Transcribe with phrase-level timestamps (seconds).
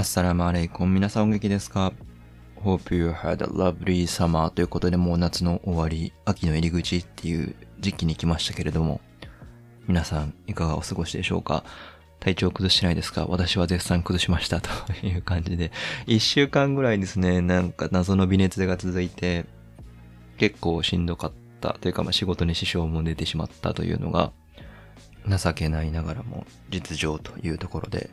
[0.00, 0.94] アッサラムアレイコン。
[0.94, 1.92] 皆さんお元気ですか
[2.64, 9.02] ?Hope you had a lovely summer ということでもう夏の終わり、秋の入り口っていう時期に来ましたけれども、
[9.88, 11.64] 皆さんいかがお過ごしでしょうか?
[12.18, 13.26] 体調崩してないですか?
[13.26, 14.70] 私は絶賛崩しましたと
[15.06, 15.70] いう感じで、
[16.06, 19.44] 一週間ぐらいですね、なんか謎の微熱が続いて、
[20.38, 24.32] 結構しんどかったというか、まあ、仕事に支障も出てしまったというのが、
[25.28, 28.08] 情けないながらも実情というところで、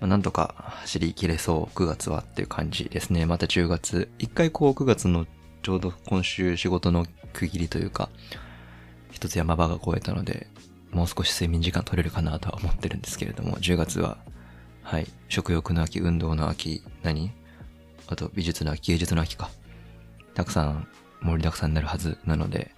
[0.00, 3.26] まあ、なんとか走り切れそう9月はっていう感じですね。
[3.26, 4.08] また10月。
[4.18, 5.26] 一回こう9月の
[5.62, 8.08] ちょうど今週仕事の区切りというか、
[9.10, 10.46] 一つ山場が越えたので、
[10.92, 14.18] もう少し睡眠時間取れるかなとは思ってるんですけれども、10月は、
[14.82, 17.32] はい、食欲の秋、運動の秋、何？
[18.06, 19.50] あと美術の秋、芸術の秋か。
[20.34, 20.88] たくさん
[21.20, 22.74] 盛りだくさんになるはずなので、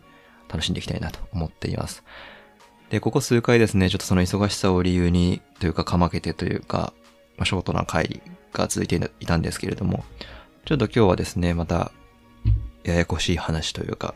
[0.48, 2.02] 楽しんでいきたいなと思っています。
[2.88, 6.92] で、ここ数回ですね、ちょっとその忙しさを理由に、というかかまけてというか、
[7.40, 8.20] まあ、ショートな回
[8.52, 10.04] が続いていたんですけれども、
[10.66, 11.90] ちょっと今日はですね、また、
[12.84, 14.14] ややこしい話というか、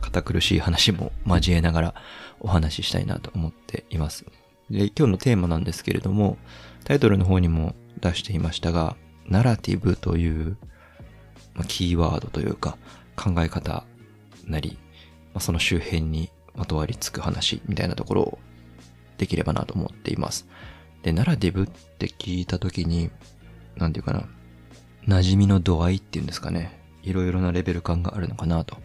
[0.00, 1.94] 堅苦しい話も交えながら
[2.38, 4.24] お話ししたいなと思っています。
[4.70, 6.38] で、今日のテーマなんですけれども、
[6.84, 10.56] タイトルの方にも出していましたが、ナラティブという、
[11.54, 12.78] まあ、キーワードというか
[13.16, 13.84] 考え方
[14.44, 14.78] なり、
[15.34, 18.38] まあ、その周辺にまとわりつく話みたいなところを
[19.18, 20.46] できればなと思っています。
[21.06, 23.10] で、ナラティブって聞いたときに、
[23.76, 24.24] なんていうかな、
[25.06, 26.82] 馴染みの度合いっていうんですかね。
[27.04, 28.76] いろいろなレベル感があるのかなと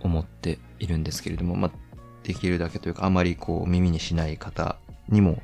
[0.00, 1.70] 思っているんですけれども、まあ、
[2.24, 4.76] できるだけというか、あまりこう耳にしない方
[5.08, 5.40] にも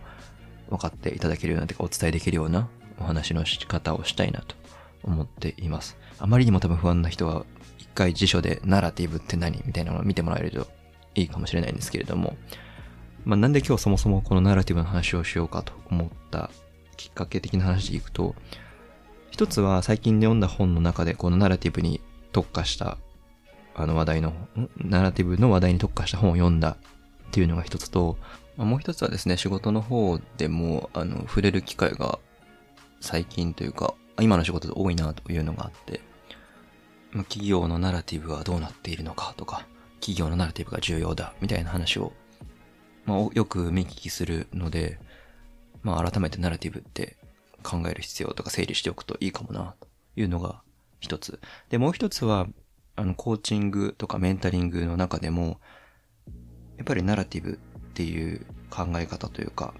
[0.70, 4.56] 分かっていただけるような、というかお伝えできるようなお話の仕方をしたいなと
[5.04, 5.96] 思っています。
[6.18, 7.46] あまりにも多分不安な人は、
[7.78, 9.62] 一回辞書でナラティブって何？
[9.64, 10.66] みたいなのを見てもらえると
[11.14, 12.36] いいかもしれないんですけれども、
[13.28, 16.50] まあ、なんで今日そもそもこのナラティブの話をしようかと思った
[16.96, 18.34] きっかけ的な話でいくと、
[19.30, 22.00] 一つは最近読んだ本の中でこのナラティブに
[22.32, 22.96] 特化した
[23.74, 24.32] あの話題の、
[24.78, 26.78] ナラティブの話題に特化した本を読んだ
[27.28, 28.16] っていうのが一つと、
[28.56, 32.18] ま、もう一つはですね、仕事の方でも、あの、触れる機会が
[33.02, 36.00] 最近というか、今の仕事で多いなというのがあって、
[37.24, 39.66] 企業のナラティブはどうなっているのかとか、
[40.00, 42.14] 企業のナラティブが重要だみたいな話を、
[43.08, 45.00] まあ、よく見聞きするので、
[45.82, 47.16] まあ、改めてナラティブって
[47.62, 50.60] 考える必要とか整理しておくといいかもなというのが
[51.00, 51.40] 一つ。
[51.70, 52.46] で、もう一つは、
[52.96, 55.58] あの、コーチングとかメンタリングの中でも、
[56.76, 57.56] やっぱりナラティブっ
[57.94, 59.72] ていう考え方というか、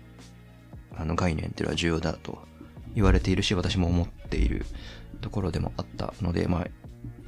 [0.97, 2.39] あの概念っていうのは重要だと
[2.95, 4.65] 言われているし、私も思っている
[5.21, 6.66] ところでもあったので、まあ、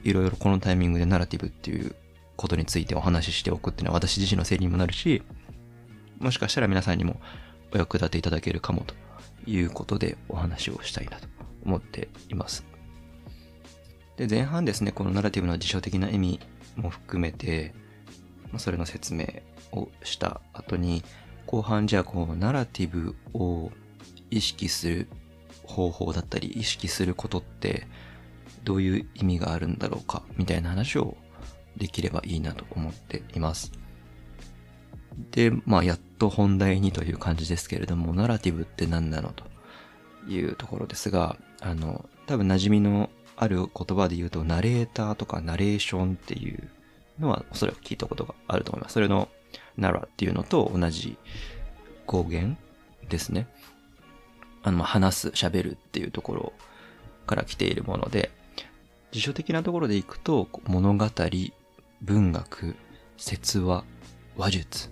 [0.02, 1.94] いろいろこのタイミングでナラティブっていう
[2.36, 5.22] ことについてお話ししておくっていうのは私自身の整理にもなるし、
[6.20, 7.20] もしかしたら皆さんにも
[7.72, 8.94] お役立ていただけるかもと
[9.46, 11.28] いうことでお話をしたいなと
[11.64, 12.64] 思っています。
[14.16, 16.40] で、前半ですね、このナラティブの辞書的な意味
[16.76, 17.74] も含めて、
[18.52, 19.26] ま、それの説明
[19.72, 21.02] をした後に、
[21.46, 23.70] 後半じゃあこのナラティブを
[24.30, 25.08] 意識する
[25.64, 27.86] 方法だったり、意識することって
[28.62, 31.16] どういう意味があるんだろうか、みたいな話を
[31.76, 33.72] できればいいなと思っています。
[35.30, 39.44] で、まあ、やっと本題にという感じですけれども、ナラティブって何なのと
[40.30, 46.68] いうところですが、あの、多分馴染みのある言葉で言うと、ナレーターとかナレーションっていう
[47.18, 48.94] のはおそらく聞いたことがあると思います。
[48.94, 49.28] それの
[49.76, 51.16] ナラっていうのと同じ
[52.06, 52.60] 語源
[53.08, 53.48] ですね。
[54.62, 56.52] あの、話す、喋るっていうところ
[57.26, 58.30] から来ているもので、
[59.12, 61.06] 辞書的なところでいくと、物語、
[62.02, 62.76] 文学、
[63.16, 63.84] 説話、
[64.36, 64.90] 話術、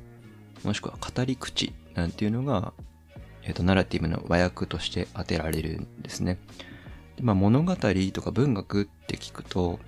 [0.64, 2.72] もしくは語り口なんていうのが、
[3.42, 6.38] えっ、ー、と、ナラティブの和訳として当てられるんですね。
[7.16, 9.78] でまあ、物語とか文学って聞くと、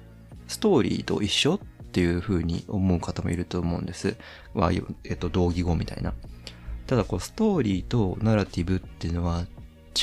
[0.49, 1.59] ストーリーと一緒っ
[1.93, 4.17] ていう風に思う方もいると思うんです。
[4.55, 4.73] は、
[5.05, 6.15] えっと、同義語みたいな。
[6.87, 9.47] ただ、こう、ストーリーとナラティブっていうのは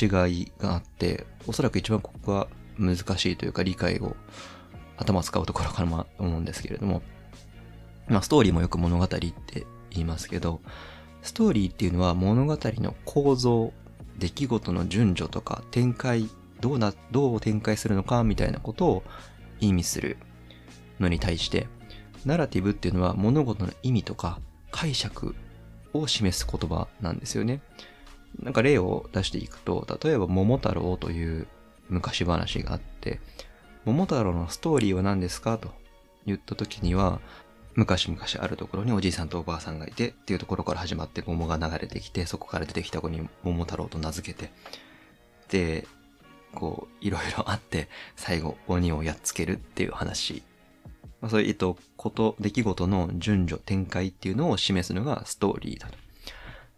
[0.00, 2.48] 違いがあって、おそらく一番ここが
[2.78, 4.16] 難しいというか理解を
[4.96, 7.02] 頭使うところかなと思うんですけれども、
[8.08, 9.20] まあ、ストーリーもよく物語って
[9.90, 10.60] 言いますけど、
[11.22, 13.72] ストーリーっていうのは物語の構造、
[14.18, 16.28] 出来事の順序とか展開
[16.60, 19.02] どうな、どう展開するのかみたいなことを
[19.60, 20.16] 意味する
[20.98, 21.68] のに対して、
[22.24, 24.40] ナラティブっていうのは物事の意味とか
[24.70, 25.36] 解釈
[25.92, 27.62] を示す言葉なんですよね。
[28.42, 31.46] なんか例を出していくと、例えば桃太郎という
[31.88, 33.20] 昔話があって、
[33.84, 35.58] 桃太郎のストーリーは何ですか？
[35.58, 35.70] と
[36.26, 37.20] 言った時には、
[37.74, 44.50] 昔々あるところにおじいさんとおばあさんがいてっていうところから始まって桃が流れてきて、そこから出てきた子に桃太郎と名付けて、
[45.48, 45.86] で、
[46.54, 50.42] こう、いろいろあって、最後、鬼をやっつけるっていう話。
[51.20, 55.96] まあ、そういう、えっと、こと、出来事の順序、展開っていうのを示すのがストーリーだと。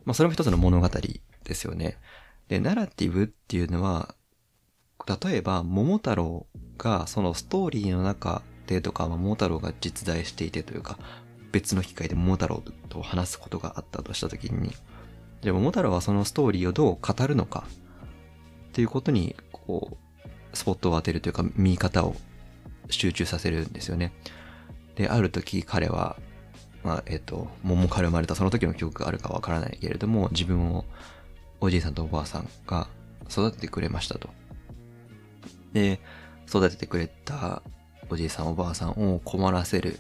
[0.05, 1.99] まあ、それも一つの物語ですよね。
[2.49, 4.15] で、ナラティブっていうのは、
[5.23, 6.47] 例えば、桃太郎
[6.77, 8.43] がそのストーリーの中
[8.81, 10.99] とか、まあ、桃太郎が実在していてというか、
[11.53, 14.73] 別の機会で桃太郎と話すことがあったとしたときに、
[15.43, 17.65] じゃあ桃太郎はそのストーリーをどう語るのか
[18.69, 22.15] っていうことに、こう、スポットを当てるというか、見方を
[22.89, 24.13] 集中させるんですよね。
[24.97, 26.17] で、ある時彼は、
[26.83, 30.85] まあ、えっ、ー、と、桃から生まれたその時の記憶があるかわからないけれども、自分を
[31.61, 32.89] おじいさんとおばあさんが
[33.31, 34.31] 育ててくれましたと。
[35.73, 36.01] で、
[36.49, 37.63] 育ててくれた
[38.11, 39.99] おじいさんおばあさんを困らせる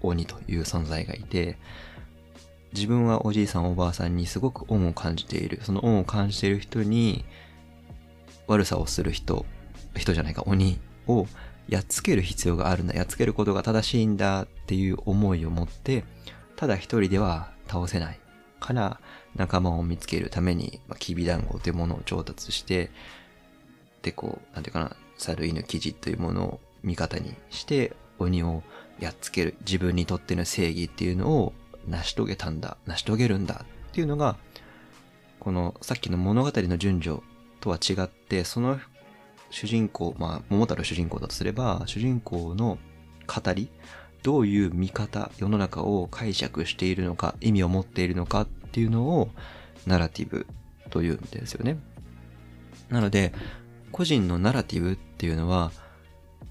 [0.00, 1.58] 鬼という存在がいて、
[2.72, 5.60] 自分はおじいさんおばあさんにすごく恩を感じている。
[5.62, 7.24] その恩を感じている人に
[8.46, 9.44] 悪さをする人、
[9.96, 11.26] 人じゃないか、鬼を
[11.68, 12.94] やっつける必要があるんだ。
[12.94, 16.04] やっつけることが正しいんだっていう思いを持って、
[16.56, 18.20] ただ一人では倒せない
[18.60, 19.00] から
[19.34, 22.90] 仲間を見つけるために、まあ、きび団子というものを調達して、
[24.02, 28.62] で、こう、なんていうかな、猿犬記事というものを味方にして、鬼を
[28.98, 29.54] やっつける。
[29.66, 31.52] 自分にとっての正義っていうのを
[31.88, 32.76] 成し遂げたんだ。
[32.86, 34.36] 成し遂げるんだっていうのが、
[35.38, 37.22] このさっきの物語の順序
[37.60, 38.78] とは違って、その
[39.50, 42.78] 主人公、まあ、桃太郎主人公だとすれば、主人公の
[43.26, 43.68] 語り、
[44.22, 49.30] どういう見方、世の中を解釈しているのか、意味を持っているのかっていうのを、
[49.86, 50.46] ナラティブ
[50.90, 51.78] というんですよね。
[52.90, 53.32] なので、
[53.92, 55.72] 個人のナラティブっていうのは、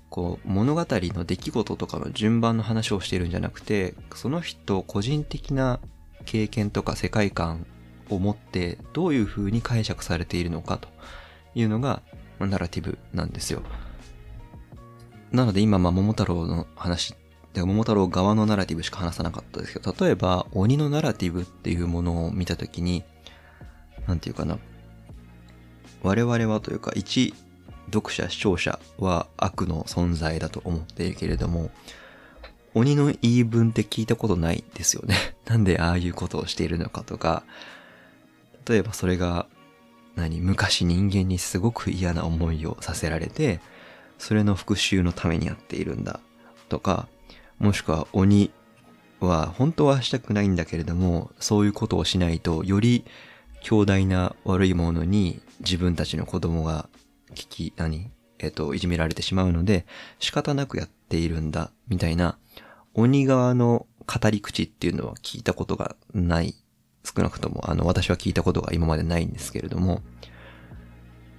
[0.09, 5.79] こう、物語の出来事とかの順番の話をしているんじゃなくて、その人個人的な
[6.25, 7.65] 経験とか世界観
[8.09, 10.89] を持ってどういう風に解釈されているのかと
[11.55, 12.01] いうのが、
[12.39, 13.61] ナラティブなんですよ。
[15.31, 17.13] なので今、まあ、桃太郎の話、
[17.53, 23.03] で桃太郎側のナラティブしか話さなかったですけど、例えば、鬼のナラティブっていうものを見たときに、
[24.07, 24.57] なんていうかな、
[26.01, 27.33] 我々はというか、一
[27.91, 31.71] 読者、視聴者は悪の存在だと思っているけれども、
[32.73, 35.35] 鬼の言い分って聞いたことないですよね。
[35.45, 37.43] なんでああいうことをしているのかとか、
[38.67, 39.47] 例えばそれが、
[40.15, 43.59] 何、昔人間にすごく嫌な思いをさせられて、
[44.17, 46.19] それの復讐のためにやっているんだ。
[46.67, 47.07] とか、
[47.57, 48.51] もしくは鬼
[49.19, 53.05] は本当はしたくないんだけれども、そういうことをしないと、より
[53.61, 56.87] 強大な悪いものに自分たちの子供が
[57.33, 58.11] 聞き、何？
[58.39, 59.85] えっ、と、いじめられてしまうので、
[60.19, 62.37] 仕方なくやっているんだ、みたいな、
[62.93, 66.55] 鬼側の語り口っていうのは聞いたことがない。
[67.03, 70.01] 少なくとも、あの、私は聞いたことが今までないんですけれども、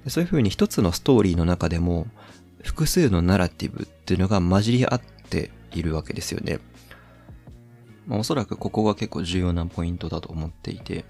[0.09, 2.07] そういう風に一つのストーリーの中でも、
[2.63, 6.59] 複数のナラティブっていうのが混じり合っているわけですよね。
[8.07, 11.05] まあ、おそらくここが結構重要なポイントだと思っていて、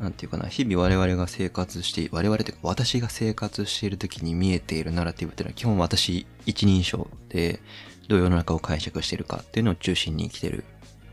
[0.00, 7.60] なんていうかな、日々我々が生活して、我々というか私が生活している時に見えているナラティブっていうのは基本私一人称で、
[8.08, 10.64] どう世の中を解釈しているかっていうのを中心に生きてる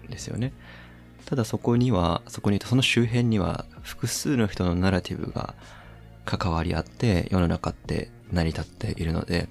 [0.07, 0.54] んですよね。
[1.25, 5.54] ただそこには、そこにその周辺には複数の人のナラティブが
[6.24, 9.50] 関わり合って世の中って成り立っているので、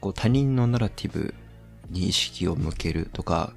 [0.00, 1.32] こう他人のナラティブ
[1.90, 3.52] に意識を向けるとか、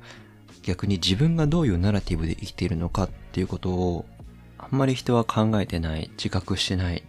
[0.62, 4.06] 逆に自分がどういうナラティブで生きているのかっていうことを
[4.72, 7.04] あんまり人は考えてない、自覚してない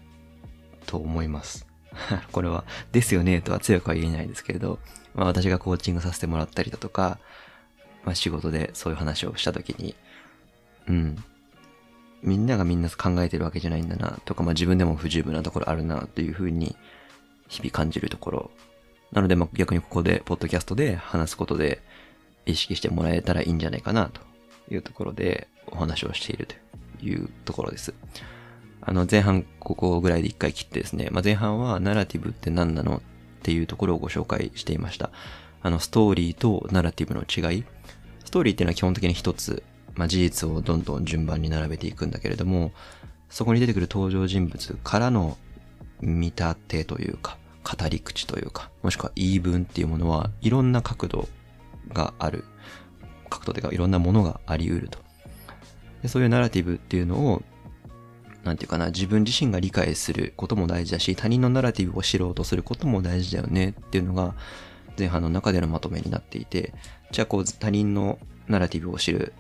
[0.85, 1.67] と思います。
[2.31, 4.79] これは、ですよねとは強くは言えないですけれど、
[5.15, 7.19] まあ私がコーチングさせてもらったりだとか、
[8.05, 9.95] まあ仕事でそういう話をしたときに、
[10.87, 11.25] うん。
[12.23, 16.77] みんながみんな考えてるわけじゃないんだな、とか、まあ自分でも不十分なところあるな、というふうに
[17.49, 18.51] 日々感じるところ。
[19.13, 21.81] なので、まあ逆にここで、ポッドキャストで話すことで
[22.45, 24.21] 意識してもらえたらいいんじゃないかな、と
[24.71, 26.61] いうところでお話をしているという
[27.45, 27.95] ところです。
[28.81, 33.01] あの、前半ここぐらいで一回切ってですね、まあ、前半はナラティブって何なのっ
[33.43, 35.11] ていうところをご紹介していました。
[35.63, 37.65] あの、ストーリーとナラティブの違い。
[38.25, 39.63] ストーリーっていうのは基本的に一つ、
[39.95, 42.73] まあ、事実をどんどん順番に並べていくんだけれども、
[43.29, 45.37] そこに出てくる登場人物からの
[46.01, 51.29] 見立てというか、語り口というか、もしくは言い分っていうものはいろんな角度
[51.93, 52.45] がある。
[53.29, 55.06] 角度というかいろんなものがあり得ると。
[56.07, 57.43] でそういうナラティブっていうのを、
[58.45, 64.37] なんていうかな、自分自身が理解することも大事だし、他人のナラティブを知ろうとすることも大事だよねっていうのが、
[64.97, 66.73] 前半の中でのまとめになっていて、
[67.11, 69.33] じゃあこう他人のナラティブを知る、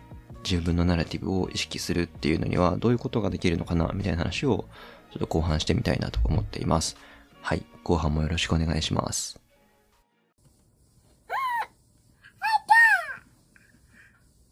[0.42, 4.66] 自分のナラティブを意識するっていうのにはどういうことができるのかなみたいな話を
[5.12, 6.96] ちょっと後半してみたいなと思っています。
[7.42, 9.38] はい、後半もよろしくお願いします。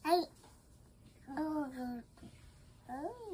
[0.04, 0.28] はい。
[1.34, 1.80] どうぞ。
[2.86, 3.24] はい。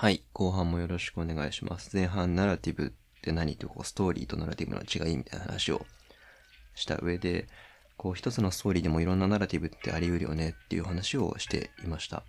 [0.00, 1.94] はい、後半もよろしくお願いします。
[1.94, 5.84] 前半ナラティブって何とこうストーリーとナラティブの違いみたいな話を
[6.74, 7.48] した上で、
[7.98, 12.22] こう一つのストーリーでもいろんなナラティブってあり得るよねっていう話をしていました。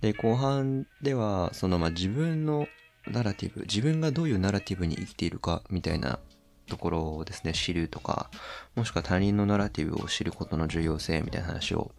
[0.00, 2.68] で、後半では、そのま自分の
[3.06, 6.20] ナラティブ、自分がどういうナラティブに生きているかみたいな
[6.70, 8.30] ところをですね、知るとか、
[8.76, 11.92] もしくは他人のナラティブを知ることの重要性みたいな話を、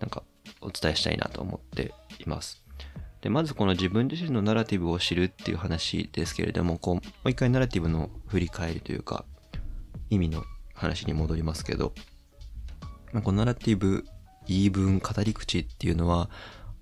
[0.00, 0.22] なんか
[0.62, 2.63] お伝えしたいなと思っています。
[3.24, 9.24] で、まずこの自分自身のナラティブを知るっていう話ですけれども、こう、もう一回ナラティブの振り返りというか、
[10.10, 11.94] 意味の話に戻りますけど、
[13.14, 14.04] まあ、このナラティブ、
[14.46, 16.28] 言い分、語り口っていうのは、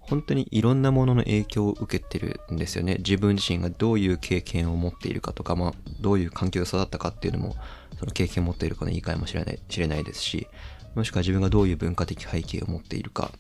[0.00, 2.96] 本当にいろんなものの影響を受けてるんですよね。
[2.98, 7.54] 自分自身がどういう経験を持っているかとか、まあ、どういう環境で育ったかっていうのも、
[8.00, 10.48] その経験を持っているかの言い換えもしれない、知れないですし、
[10.96, 13.30] もしくは自分がどういう文化的背景を持っているか、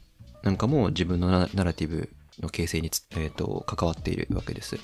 [0.44, 2.08] なんかも自分のナナラティブ
[2.40, 4.78] の形成につ、えー、と関わっているわけです。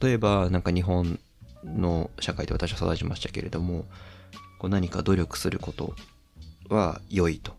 [0.00, 1.18] 例えば、なんか日本
[1.64, 3.84] の社会で私は育ちましたけれども、
[4.58, 5.94] こう何か努力すること
[6.68, 7.54] は良いと。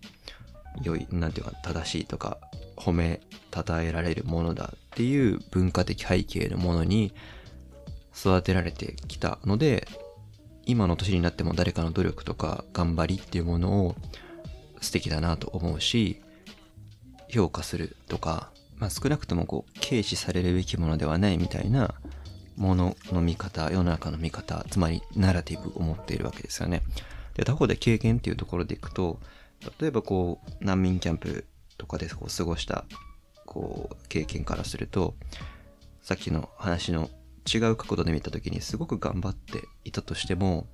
[0.83, 2.37] 良い、なんていうか、正しいとか、
[2.75, 3.21] 褒め、
[3.53, 7.13] 称えられるものだっていう文化的背景のものに
[8.15, 9.87] 育てられてきたので、
[10.65, 13.95] 今の年になっても誰かの努力とか頑張りっていうものを
[14.81, 16.21] 素敵だなと思うし、
[17.29, 21.95] 評価するとか、まあ少なくともこう、軽視されるべきものではないみたいな
[22.55, 26.83] ものの見方、世の中の見方、つまりナラティブを持っているわけですよね。
[27.35, 29.19] で、他方で経験っていうところでいくと、
[29.79, 31.45] 例えばこう、難民キャンプ
[31.77, 32.85] とかでこう過ごした、
[33.45, 35.15] こう、経験からすると、
[36.01, 37.09] さっきの話の
[37.51, 40.67] 違う角度で見た時にすごく頑張っていたとしても、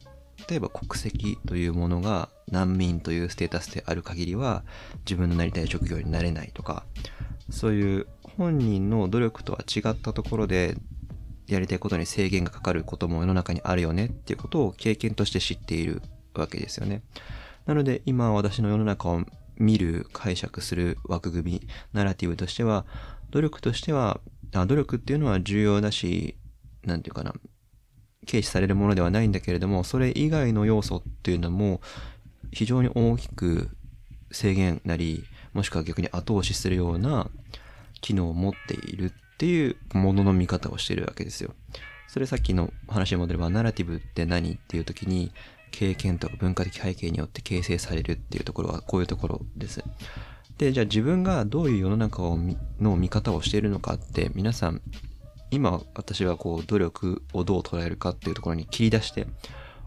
[0.50, 4.64] 例えば国籍というものが難民というステータスである限りは
[5.06, 6.86] 自分のなりたい職業になれないとか、
[7.50, 8.08] そういう
[8.38, 10.76] 本人の努力とは違ったところで
[11.48, 16.02] やりたいことに制限がかかることも世の中にあるよねっていうことを経験として知っている
[16.34, 17.04] わけですよね。
[17.66, 19.24] なので今私の世の中を
[19.58, 22.86] 見る、解釈する枠組み、ナラティブとしては、
[23.30, 24.20] 努力としては、
[24.54, 26.38] あ努力っていうのは重要だし、
[26.84, 27.34] なんていうかな、
[28.30, 31.82] 軽視されるものではないんだけれども、それ以外の要素っていうのも
[32.52, 33.70] 非常に大きく
[34.32, 37.30] 制限なり、もしくは逆に後押しするような
[38.02, 41.54] 機能を持っているっていうものの見方をしているわけですよ。
[42.08, 45.32] それさっきの話に戻れば、ナラティブって何っていう時に、
[45.72, 49.84] 経験とか文化的背景によって形成されるっていうところはこういうところです。
[50.60, 52.38] で、じゃあ自分がどういう世の中を
[52.80, 54.82] の見方をしているのかって皆さん
[55.54, 59.28] 今私はこう努力をどう捉えるかっていうところに切り出して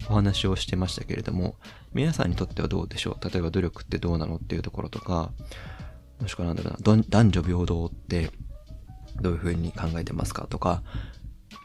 [0.09, 1.55] お話をしてましたけれども
[1.93, 3.29] 皆さんにとってはどうでしょう？
[3.29, 5.31] 例えば努力ってどうなのっていうところとか
[6.21, 8.31] もしくはなんだろうな男女平等って
[9.21, 10.83] どういうふうに考えてますかとか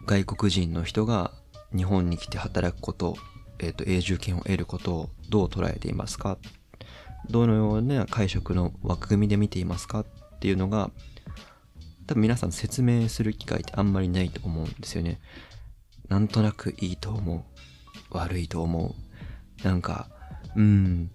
[0.06, 1.32] 外国人の人が
[1.76, 3.16] 日本に来て働くこと
[3.58, 6.36] えっ、と、永住権を得ることをどう捉えていますか？
[7.30, 10.00] どのような解釈の枠組みで見ていますか？
[10.00, 10.06] っ
[10.40, 10.90] ていうのが、
[12.06, 15.20] 多分皆さん説明する機会ってあんまりないと思うんですよね。
[16.08, 18.16] なんとなくいいと思う。
[18.16, 18.94] 悪いと思
[19.62, 19.66] う。
[19.66, 20.08] なんか、
[20.56, 21.10] うん、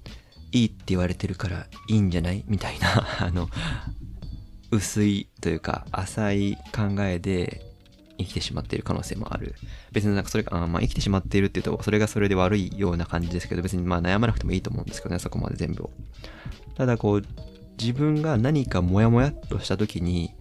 [0.51, 2.43] いいって言われてるからいいんじゃない？
[2.47, 3.49] みたいな、 あの、
[4.71, 7.61] 薄いというか浅い考えで
[8.17, 9.55] 生きてしまっている可能性もある。
[9.91, 15.91] 別になんかそれが、あまあ生きてしまっているっていうと、それがそれで悪いような感じですけど、別にまあ悩まなくてもいいと思うんですけどね、そこまで全部を。
[16.75, 17.23] ただこう、
[17.79, 20.31] 自分が何かモヤモヤっとした時に、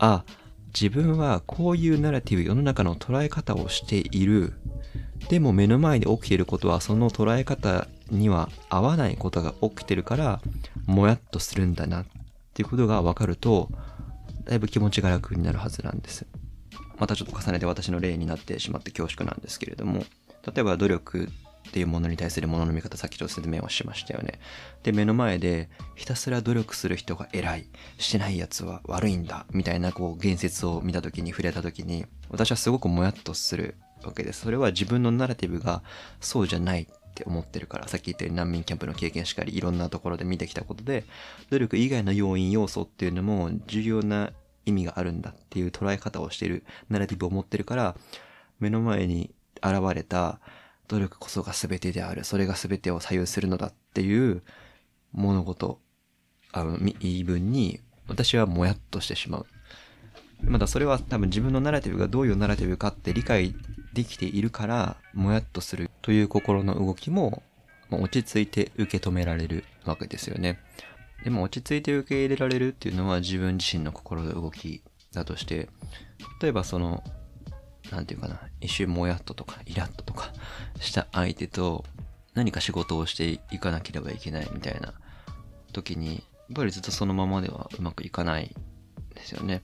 [0.00, 0.24] あ、
[0.72, 4.54] 自分はこういうナラティブ、世の中の捉え方をしている。
[5.28, 10.40] でも目の前で起きていることは、その捉え方には合わないことが起きてるから、
[10.86, 12.06] もやっとするんだなっ
[12.54, 13.68] ていうことが分かると、
[14.44, 16.26] だいぶ気持ちが楽になるはずなんです。
[16.98, 20.04] またちょっと重ねて私の例になってしまって恐縮なんですけれども、
[20.46, 21.28] 例えば努力
[21.70, 24.40] っていうものに対するものの見方、さっきと説明をしましたよね。
[24.82, 34.40] で、目の前でひたすら努力する人が偉い、してない奴は悪いんだ、みたいなこう言説を見た時に触れた時に、私はすごくもやっとするわけです。
[34.40, 35.84] それは自分のナラティブが
[36.20, 41.04] そうじゃないって思ってるから、さっき言ったように難民キャンプの経験しかり、いろんなところで見てきたことで、
[41.50, 44.32] 努力以外の要因要素っていうのも重要な
[44.66, 47.94] 意味があるんだっていう捉え方をしているナラティブを持ってるから、
[48.58, 49.30] 目の前に
[49.62, 50.40] 現れた
[50.90, 52.24] 努力こそが全てである。
[52.24, 54.42] それが全てを左右するのだっていう
[55.12, 55.80] 物事、
[56.52, 59.46] あの、言い分に私はもやっとしてしまう。
[60.42, 63.54] まだそれは多分自分のナラティブがどういうナラティブかって理解
[63.92, 67.44] できているから、もやっとするという心の動きも、
[67.90, 70.58] 落ち着いて受け止められるわけですよね。
[71.22, 74.82] でも落ち着いて受け入れられるっていうのは自分自身の心の動き
[75.12, 75.68] だとして、
[76.40, 77.04] 例えばその、
[77.90, 80.32] なんていうかな、一瞬もやっととかイラッととか
[80.80, 81.84] した相手と
[82.34, 84.94] 何か仕事をしていかなければいけないみたいな
[85.72, 86.22] 時に、やっ
[86.54, 88.54] ぱりずっとそのままではうまくいかない
[89.14, 89.62] ですよね。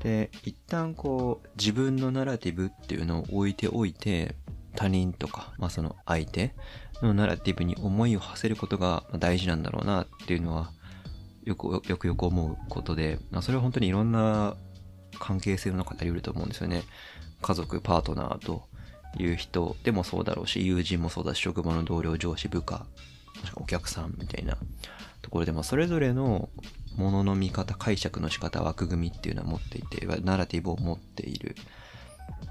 [0.00, 4.36] で、一旦こう自分のナラティブっていうのを置いておいて、
[4.76, 6.54] 他人とか、まあその相手
[7.00, 10.72] のナラティブに思いを馳せることが大事なんだろうなっていうのは、
[11.44, 14.56] よくよくよく思うことで、まあそれは本当にいろんな
[15.18, 16.82] 関係性の中であり得ると思うんですよね。
[17.42, 18.66] 家族、パートナーと
[19.18, 22.86] いう人でもそうだろうし、友人もそうだし、職場の同僚、上司、部下、
[23.40, 24.56] もしくはお客さんみたいな
[25.22, 26.48] ところでも、それぞれの
[26.96, 31.56] ものの見方、解釈の仕方、枠組みっていうのは持っていて、ナラティブを持っている。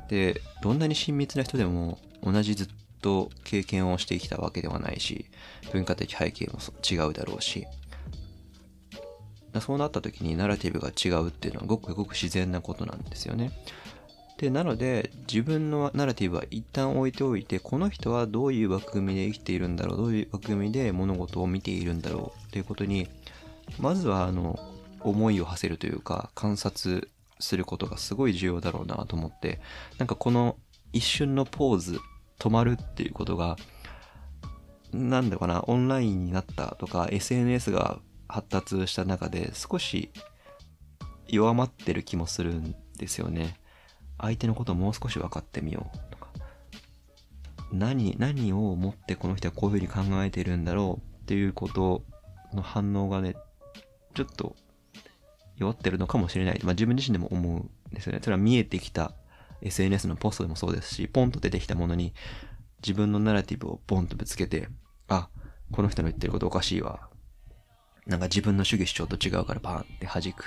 [0.09, 2.67] で、どんなに親密な人でも同じずっ
[3.01, 5.25] と経験をしてきたわけではないし、
[5.71, 7.65] 文化的背景も違うだろうし、
[9.61, 13.51] そうなった時にナラティブが違うっていうのはごくごく自然なことなんですよね。
[14.37, 23.07] で、なので自分のナラティブは一旦置いておいて、この人はどういう枠組みで生きているんだろう、どういう枠組みで物事を見ているんだろうっていうことに、
[23.79, 24.59] まずはあの、
[25.01, 29.59] 思いを馳せるというか、観察することがすごい重要だろうなと思って、
[29.97, 30.57] なんかこの
[30.93, 31.99] 一瞬のポーズ、
[32.39, 33.57] 止まるっていうことが、
[34.91, 37.99] なんだかな、オンラインになったとか、SNS が
[38.33, 40.09] 発達した中で少し
[41.27, 43.59] 弱まってる気もするんですよね。
[44.17, 46.29] 相手のことをもう少し分かってみようとか。
[47.71, 52.03] 何、何を思ってこの人はこういうふうに考えてるんだろうっていうこと
[52.53, 53.35] の反応がね、
[54.15, 54.55] ちょっと
[55.57, 56.61] 弱ってるのかもしれない。
[56.63, 58.19] まあ自分自身でも思うんですよね。
[58.23, 59.13] それは見えてきた
[59.61, 62.15] SNS のポストでもそうですし、ポンと出てきたものに
[62.81, 64.69] 自分のナラティブをポンとぶつけて、
[65.07, 65.29] あ、
[65.71, 67.12] この人の言ってることおかしいわ。
[68.07, 70.45] なんか自分の主義主張と違うからパーンって弾く。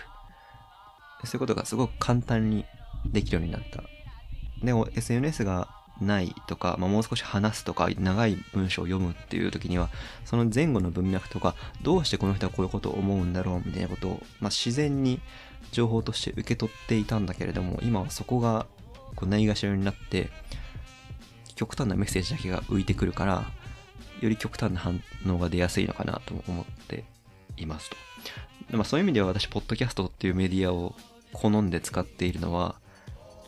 [1.24, 2.64] そういうことがすごく簡単に
[3.06, 3.82] できるようになった。
[4.62, 5.68] でも SNS が
[6.00, 9.88] ないとか、まあ、もう少し話すとか、長い文章を読むっていう時には、
[10.24, 15.20] その前後の文脈とか、どうしてこの人はこういうことを思うんだろうみたいなことを、まあ、自然に
[15.72, 18.66] 情報として受け取っていたんだけれども、今はそこが
[19.14, 20.28] こうないがしろになって、
[21.54, 23.44] 極端なメッセージだけが浮いてくるから、
[24.20, 27.04] より極端な反応が出やすいのかなと思って
[27.56, 27.96] いますと。
[28.72, 30.94] まあ、そういう意味では私、ポッドキャストっていうメディアを
[31.32, 32.76] 好んで使っているのは、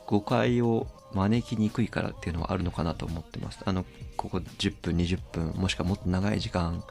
[0.07, 3.61] 誤解を招きにくいからっていうのはあるのかなと思ってます。
[3.65, 3.85] あの、
[4.17, 6.83] ここ10分、20分、もしくはもっと長い時間、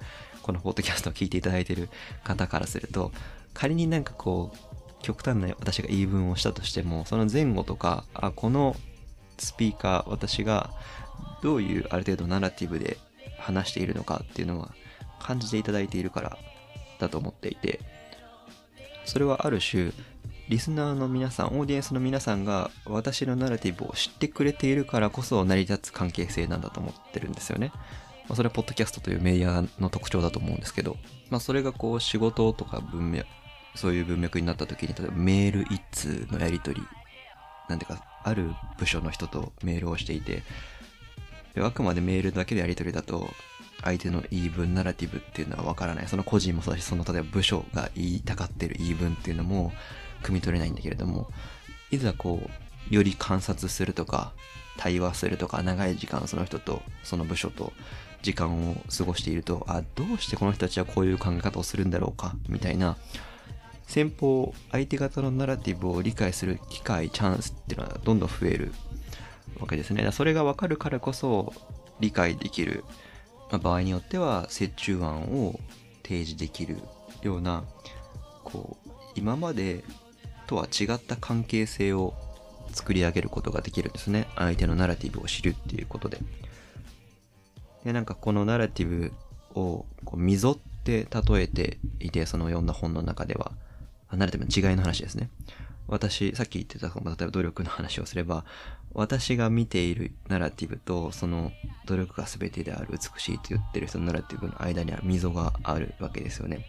[0.42, 1.90] このポッドキャストを聞いていただいている
[2.24, 3.12] 方からすると、
[3.54, 4.58] 仮になんかこう、
[5.02, 8.76] 極端な私が言い分をしたとしても、その前後とか、あ、この
[9.38, 10.72] スピーカー、私が
[11.42, 12.98] どういうある程度ナラティブで
[13.38, 14.74] 話しているのかっていうのは
[15.20, 16.38] 感じていただいているから
[17.00, 17.80] だと思っていて、
[19.06, 19.92] それはある種、
[20.50, 27.72] リスナーの皆さん、オーディエンスの皆さんが私のナラティブを知ってくれているからこそ成り立つ関係性なんだと思ってるんですよね。
[28.28, 30.98] まあ、それはポッドキャストというメディアの特徴だと思うんですけど、
[31.30, 33.28] まあそれがこう仕事とか文脈、
[33.76, 36.88] そういう文脈になった時に、例えばメール一通のやり取り、
[37.70, 40.44] なんていうか、ある部署の人とメールをしていて、
[41.56, 43.30] であくまでメールだけでやり取りだと、
[43.84, 46.08] 相手の言い分、ナラティブっていうのはわからない。
[46.08, 49.72] その個人もそうだし、その例えば部署が言いたがってる言い分っていうのも、
[50.24, 51.30] 汲み取れないんだけれども、
[51.92, 52.42] いざこ
[52.92, 54.34] う、より観察するとか、
[54.78, 57.74] 対話するとか、長い時間その人と、その部署と
[58.22, 62.98] 時間を過ごしていると、あ、どうしてこの人たちはこういう考え方をするんだろうか、みたいな、
[63.88, 68.74] 先方、相手方のナラティブを理解する機会、チャンスっていうのはどんどん増える
[69.60, 70.10] わけですね。
[70.12, 71.54] それがわかるからこそ
[72.00, 72.84] 理解できる。
[73.52, 75.60] まあ、場合によっては折衷案を
[76.04, 76.78] 提示できる
[77.22, 77.64] ような、
[78.44, 79.84] こう、今まで
[80.48, 82.14] とは違った関係性を
[82.72, 84.28] 作り上げることができるんですね。
[84.36, 86.20] 相手のナラティブを知るっていうことで。
[87.84, 89.14] で、なんかこのナラティブ
[89.60, 93.52] をこう溝って例えていて、その読んだ本の中では、
[94.12, 95.30] ナラティブの違いの話ですね。
[95.88, 98.46] 私、さっき言ってた、例えば努力の話をすれば、
[98.94, 101.52] 私が見ているナラティブと、その
[101.86, 106.66] 努力が全てである美しいと言ってる人のナラティブの間には溝があるわけですよね。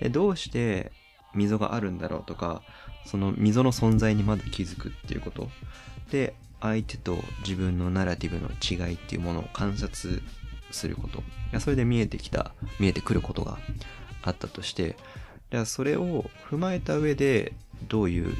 [0.00, 0.92] で、どうして
[1.34, 2.62] 溝があるんだろうとか、
[3.06, 5.48] その溝の存在にまず気づくっていうこと。
[6.10, 10.22] で、相手と自分のナラティブの違いっていうものを観察
[10.70, 11.18] すること。
[11.18, 13.58] いやそれで見えてきた、見えてくることが
[14.22, 14.96] あったとして、
[15.50, 17.54] じゃあそれを踏まえた上で
[17.88, 18.34] どういう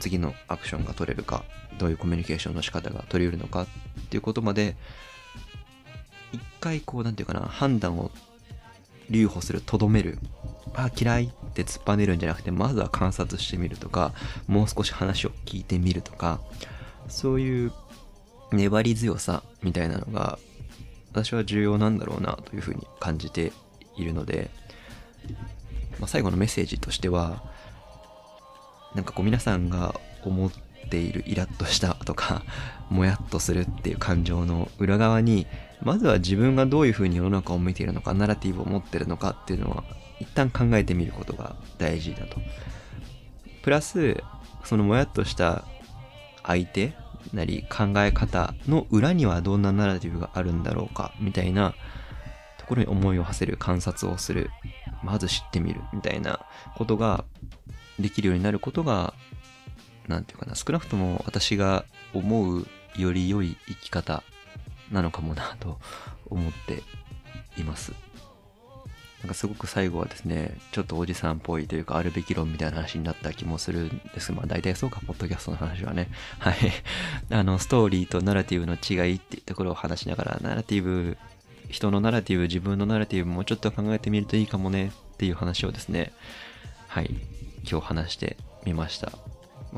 [0.00, 1.44] 次のアクションが取れるか、
[1.78, 3.66] どういうコミュニケーションの仕方が取り得るのかっ
[4.10, 4.76] ていうことまで、
[6.32, 8.10] 一回こう、なんていうかな、判断を
[9.10, 10.18] 留保する、とどめる。
[10.74, 14.12] あ、嫌いって突っぱねるんじゃなくて、まずは観察してみるとか、
[14.46, 16.40] もう少し話を聞いてみるとか、
[17.08, 17.72] そういう
[18.52, 20.38] 粘り強さみたいなのが、
[21.12, 23.52] 私は重要なんだろうなというふうに感じて
[23.96, 24.50] いるので、
[26.00, 27.53] まあ、最後のメッセージとしては、
[28.94, 30.50] なんかこう皆さんが思っ
[30.88, 32.42] ているイラッとしたとか、
[32.90, 35.46] もやっとするっていう感情の裏側に、
[35.82, 39.84] まずは自分がどういうふうに世の中を見ているのか、ナラティブを持ってるのかっていうのは、
[40.20, 42.40] 一旦考えてみることが大事だと。
[43.62, 44.22] プラス、
[44.64, 45.64] そのもやっとした
[46.42, 46.94] 相手
[47.32, 51.74] なり考え方の裏にはどんなナラティブがあるんだろうか、みたいな
[52.58, 54.50] ところに思いを馳せる観察をする。
[55.02, 56.40] まず知ってみるみたいな
[56.76, 57.24] ことが
[57.98, 59.14] できるようになることが、
[60.08, 64.22] なんていうかな、少なくとも私が思うより良い生き方
[64.92, 65.78] なのかもなと
[66.26, 66.82] 思って
[67.60, 67.92] います。
[69.22, 76.10] なんかすごく最後はですね、ちょっとおじさんっぽいというか、あるべき論みたいな話になった気もするんですまあ大体そうか、ポッドキャストの話はね。
[76.38, 76.56] はい。
[77.30, 81.16] あの、ストーリーとナラティブの違いっていうところを話しながら、ナラティブ
[81.70, 86.12] 人のナラティブ、自分のナラティブもちょっと考えてみるといいかもねっていう話をですね、
[86.88, 87.16] はい、
[87.68, 89.10] 今日話してみました。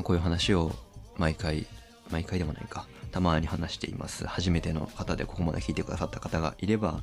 [0.03, 0.73] こういう話を
[1.17, 1.67] 毎回、
[2.11, 4.27] 毎回でもないか、たまに話しています。
[4.27, 7.03] 初めての方でここまで聞いてくださった方がいれば、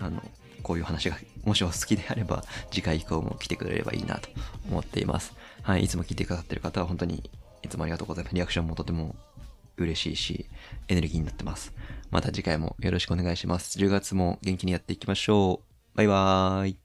[0.00, 0.22] あの、
[0.62, 4.28] こういう話がもしお好きであれば、次回以降も来てくれればいいなと
[4.68, 5.34] 思っています。
[5.62, 7.30] はい、いつも聞いてくださってる方は本当に
[7.62, 8.34] いつもありがとうございます。
[8.34, 9.14] リアクションもとても
[9.76, 10.46] 嬉しいし、
[10.88, 11.72] エネルギーになってます。
[12.10, 13.78] また次回もよろしくお願いします。
[13.78, 15.96] 10月も元気にやっていきましょう。
[15.96, 16.83] バイバーイ。